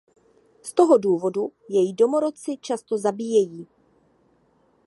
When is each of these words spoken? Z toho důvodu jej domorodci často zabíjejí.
Z 0.63 0.73
toho 0.73 0.97
důvodu 0.97 1.51
jej 1.69 1.93
domorodci 1.93 2.57
často 2.57 2.97
zabíjejí. 2.97 3.67